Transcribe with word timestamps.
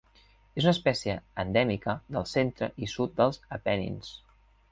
És 0.59 0.65
una 0.67 0.71
espècie 0.75 1.17
endèmica 1.43 1.95
del 2.17 2.25
centre 2.33 2.71
i 2.87 2.91
sud 2.95 3.15
dels 3.21 3.39
Apenins. 3.59 4.13